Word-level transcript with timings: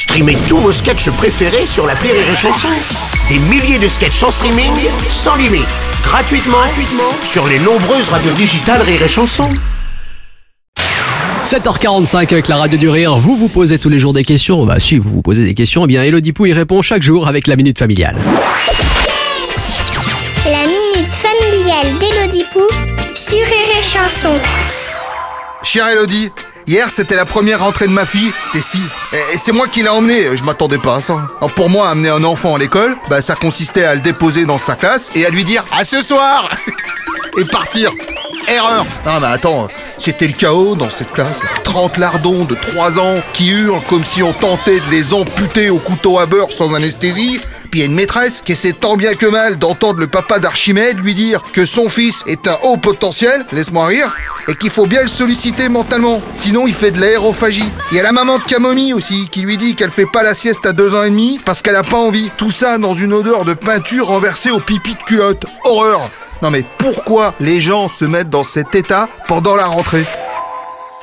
Streamez 0.00 0.38
tous 0.48 0.56
vos 0.56 0.72
sketchs 0.72 1.10
préférés 1.10 1.66
sur 1.66 1.86
la 1.86 1.92
Rire 1.92 2.14
et 2.14 2.34
Chanson. 2.34 2.70
Des 3.28 3.38
milliers 3.38 3.78
de 3.78 3.86
sketchs 3.86 4.22
en 4.22 4.30
streaming, 4.30 4.72
sans 5.10 5.36
limite, 5.36 5.68
gratuitement, 6.02 6.56
gratuitement 6.56 7.12
sur 7.22 7.46
les 7.46 7.58
nombreuses 7.58 8.08
radios 8.08 8.32
digitales 8.32 8.80
Rire 8.80 9.02
et 9.02 9.08
Chanson. 9.08 9.50
7h45 11.44 12.16
avec 12.16 12.48
la 12.48 12.56
radio 12.56 12.78
du 12.78 12.88
rire, 12.88 13.16
vous 13.16 13.36
vous 13.36 13.50
posez 13.50 13.78
tous 13.78 13.90
les 13.90 13.98
jours 13.98 14.14
des 14.14 14.24
questions 14.24 14.64
Bah 14.64 14.80
si 14.80 14.96
vous 14.96 15.10
vous 15.10 15.22
posez 15.22 15.44
des 15.44 15.52
questions, 15.52 15.84
eh 15.84 15.86
bien 15.86 16.02
Elodie 16.02 16.32
Pou 16.32 16.46
y 16.46 16.54
répond 16.54 16.80
chaque 16.80 17.02
jour 17.02 17.28
avec 17.28 17.46
la 17.46 17.56
Minute 17.56 17.78
Familiale. 17.78 18.16
La 20.46 20.62
minute 20.62 21.12
familiale 21.12 21.98
d'Élodie 21.98 22.46
Pou 22.50 22.62
sur 23.14 23.36
Rire 23.36 23.78
et 23.78 23.82
Chanson. 23.82 24.38
Chère 25.62 25.88
Elodie, 25.88 26.30
hier 26.70 26.88
c'était 26.88 27.16
la 27.16 27.24
première 27.24 27.64
rentrée 27.64 27.88
de 27.88 27.92
ma 27.92 28.06
fille, 28.06 28.32
si. 28.38 28.80
Et 29.12 29.36
c'est 29.36 29.50
moi 29.50 29.66
qui 29.66 29.82
l'ai 29.82 29.88
emmenée, 29.88 30.36
je 30.36 30.44
m'attendais 30.44 30.78
pas 30.78 30.96
à 30.96 31.00
ça. 31.00 31.16
Pour 31.56 31.68
moi, 31.68 31.88
amener 31.88 32.10
un 32.10 32.22
enfant 32.22 32.54
à 32.54 32.58
l'école, 32.58 32.96
bah 33.08 33.20
ça 33.20 33.34
consistait 33.34 33.84
à 33.84 33.94
le 33.94 34.00
déposer 34.00 34.44
dans 34.44 34.58
sa 34.58 34.76
classe 34.76 35.10
et 35.14 35.26
à 35.26 35.30
lui 35.30 35.44
dire 35.44 35.64
à 35.72 35.84
ce 35.84 36.00
soir 36.00 36.48
et 37.38 37.44
partir. 37.44 37.90
Erreur 38.48 38.86
Non 39.04 39.20
mais 39.20 39.26
attends, 39.26 39.68
c'était 39.98 40.26
le 40.26 40.32
chaos 40.32 40.76
dans 40.76 40.90
cette 40.90 41.12
classe. 41.12 41.40
30 41.64 41.98
lardons 41.98 42.44
de 42.44 42.54
3 42.54 42.98
ans 42.98 43.20
qui 43.32 43.50
hurlent 43.50 43.82
comme 43.88 44.04
si 44.04 44.22
on 44.22 44.32
tentait 44.32 44.80
de 44.80 44.90
les 44.90 45.12
amputer 45.12 45.70
au 45.70 45.78
couteau 45.78 46.18
à 46.18 46.26
beurre 46.26 46.52
sans 46.52 46.74
anesthésie. 46.74 47.40
Puis 47.70 47.80
il 47.80 47.82
y 47.82 47.82
a 47.84 47.86
une 47.86 47.94
maîtresse 47.94 48.42
qui 48.44 48.52
essaie 48.52 48.72
tant 48.72 48.96
bien 48.96 49.14
que 49.14 49.26
mal 49.26 49.56
d'entendre 49.56 50.00
le 50.00 50.08
papa 50.08 50.40
d'Archimède 50.40 50.98
lui 50.98 51.14
dire 51.14 51.42
que 51.52 51.64
son 51.64 51.88
fils 51.88 52.24
est 52.26 52.48
un 52.48 52.56
haut 52.64 52.76
potentiel, 52.76 53.46
laisse-moi 53.52 53.86
rire, 53.86 54.12
et 54.50 54.56
qu'il 54.56 54.70
faut 54.70 54.86
bien 54.86 55.02
le 55.02 55.08
solliciter 55.08 55.68
mentalement, 55.68 56.20
sinon 56.32 56.66
il 56.66 56.74
fait 56.74 56.90
de 56.90 57.00
l'aérophagie. 57.00 57.70
Il 57.92 57.96
y 57.96 58.00
a 58.00 58.02
la 58.02 58.10
maman 58.10 58.38
de 58.38 58.42
Camomille 58.42 58.92
aussi 58.92 59.28
qui 59.30 59.42
lui 59.42 59.56
dit 59.56 59.76
qu'elle 59.76 59.92
fait 59.92 60.06
pas 60.06 60.24
la 60.24 60.34
sieste 60.34 60.66
à 60.66 60.72
deux 60.72 60.94
ans 60.94 61.04
et 61.04 61.10
demi 61.10 61.40
parce 61.44 61.62
qu'elle 61.62 61.76
a 61.76 61.84
pas 61.84 61.96
envie. 61.96 62.30
Tout 62.36 62.50
ça 62.50 62.76
dans 62.76 62.94
une 62.94 63.12
odeur 63.12 63.44
de 63.44 63.54
peinture 63.54 64.08
renversée 64.08 64.50
au 64.50 64.58
pipi 64.58 64.94
de 64.94 65.02
culotte. 65.04 65.46
Horreur 65.64 66.10
Non 66.42 66.50
mais 66.50 66.64
pourquoi 66.78 67.34
les 67.38 67.60
gens 67.60 67.88
se 67.88 68.04
mettent 68.04 68.30
dans 68.30 68.42
cet 68.42 68.74
état 68.74 69.08
pendant 69.28 69.54
la 69.54 69.66
rentrée? 69.66 70.04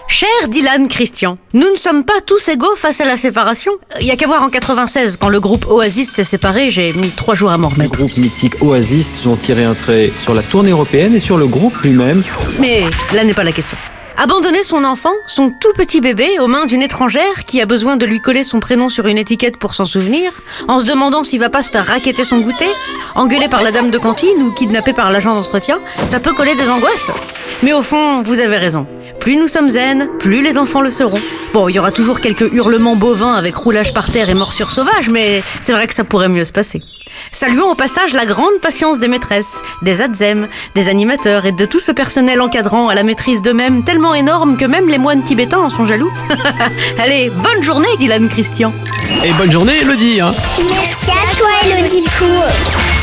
Cher 0.08 0.30
Dylan 0.48 0.88
Christian, 0.88 1.38
nous 1.54 1.70
ne 1.70 1.76
sommes 1.76 2.04
pas 2.06 2.22
tous 2.26 2.48
égaux 2.48 2.76
face 2.76 3.02
à 3.02 3.06
la 3.06 3.18
séparation. 3.18 3.72
Il 4.00 4.08
y 4.08 4.12
a 4.12 4.16
qu'à 4.16 4.26
voir 4.26 4.42
en 4.42 4.50
96, 4.50 5.18
quand 5.18 5.28
le 5.30 5.40
groupe 5.40 5.66
Oasis 5.70 6.10
s'est 6.10 6.24
séparé, 6.24 6.72
j'ai 6.72 6.94
mis 6.94 7.10
trois 7.12 7.36
jours 7.36 7.52
à 7.52 7.58
m'en 7.58 7.68
Le 7.70 7.74
remettre. 7.76 7.92
groupe 7.98 8.18
mythique 8.18 8.62
Oasis 8.64 9.26
ont 9.26 9.36
tiré 9.36 9.64
un 9.66 9.74
trait 9.76 10.12
sur 10.24 10.34
la 10.34 10.44
tournée 10.44 10.72
européenne 10.72 11.14
et 11.14 11.20
sur 11.20 11.38
le 11.38 11.46
groupe 11.48 11.76
lui-même. 11.84 12.24
Mais 12.60 12.84
là 13.14 13.24
n'est 13.26 13.34
pas 13.34 13.44
la 13.44 13.52
question. 13.52 13.78
Abandonner 14.20 14.64
son 14.64 14.84
enfant, 14.84 15.14
son 15.28 15.52
tout 15.52 15.74
petit 15.76 16.02
bébé, 16.02 16.40
aux 16.40 16.48
mains 16.48 16.66
d'une 16.66 16.82
étrangère 16.82 17.46
qui 17.46 17.62
a 17.62 17.68
besoin 17.68 17.98
de 17.98 18.06
lui 18.08 18.20
coller 18.20 18.44
son 18.44 18.60
prénom 18.60 18.90
sur 18.90 19.06
une 19.06 19.20
étiquette 19.20 19.58
pour 19.58 19.76
s'en 19.76 19.86
souvenir, 19.86 20.32
en 20.68 20.80
se 20.80 20.86
demandant 20.86 21.24
s'il 21.24 21.40
va 21.40 21.52
pas 21.52 21.62
se 21.62 21.70
faire 21.70 21.86
raqueter 21.86 22.24
son 22.24 22.40
goûter, 22.40 22.66
engueulé 23.14 23.48
par 23.48 23.62
la 23.62 23.72
dame 23.72 23.92
de 23.92 23.98
cantine 24.00 24.42
ou 24.42 24.52
kidnappé 24.52 24.94
par 24.94 25.12
l'agent 25.12 25.36
d'entretien, 25.36 25.78
ça 26.08 26.20
peut 26.20 26.34
coller 26.34 26.56
des 26.56 26.68
angoisses. 26.68 27.12
Mais 27.62 27.74
au 27.74 27.84
fond, 27.84 28.24
vous 28.24 28.40
avez 28.40 28.58
raison. 28.58 28.88
Plus 29.20 29.38
nous 29.38 29.48
sommes 29.48 29.70
zen, 29.70 30.08
plus 30.18 30.42
les 30.42 30.58
enfants 30.58 30.82
le 30.82 30.90
seront. 30.90 31.20
Bon, 31.54 31.70
il 31.70 31.76
y 31.76 31.80
aura 31.80 31.92
toujours 31.92 32.20
quelques 32.20 32.52
hurlements 32.52 32.96
bovins 32.96 33.36
avec 33.36 33.56
roulage 33.56 33.94
par 33.94 34.12
terre 34.12 34.32
et 34.32 34.34
morsure 34.34 34.72
sauvage, 34.72 35.10
mais 35.10 35.44
c'est 35.60 35.74
vrai 35.74 35.86
que 35.86 35.94
ça 35.94 36.04
pourrait 36.04 36.30
mieux 36.30 36.44
se 36.44 36.54
passer. 36.54 36.82
Saluons 37.32 37.72
au 37.72 37.76
passage 37.76 38.14
la 38.14 38.26
grande 38.26 38.60
patience 38.62 39.00
des 39.00 39.08
maîtresses, 39.08 39.62
des 39.82 40.02
adzem, 40.02 40.48
des 40.76 40.90
animateurs 40.90 41.46
et 41.46 41.52
de 41.52 41.66
tout 41.66 41.80
ce 41.80 41.92
personnel 41.92 42.42
encadrant 42.42 42.90
à 42.90 42.96
la 42.96 43.04
maîtrise 43.04 43.42
d'eux-mêmes 43.42 43.84
tellement 43.84 44.14
énorme 44.14 44.58
que 44.58 44.66
même 44.66 44.90
les 44.90 44.98
moines 44.98 45.24
tibétains 45.24 45.60
en 45.60 45.70
sont 45.70 45.86
jaloux. 45.86 46.12
Allez, 47.00 47.30
bonne 47.30 47.64
journée 47.64 47.88
Dylan 48.00 48.28
Christian 48.30 48.74
Et 49.24 49.34
bonne 49.34 49.52
journée 49.52 49.80
Elodie 49.82 50.20
hein. 50.22 50.34
Merci 50.70 51.12
à 51.12 51.36
toi, 51.36 51.78
Élodie 51.78 52.04
Pou. 52.18 52.97